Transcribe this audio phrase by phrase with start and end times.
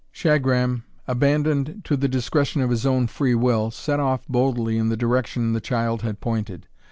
[0.11, 4.97] Shagram, abandoned to the discretion of his own free will, set off boldly in the
[4.97, 6.67] direction the child had pointed.